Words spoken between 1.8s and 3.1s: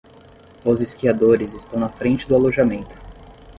frente do alojamento.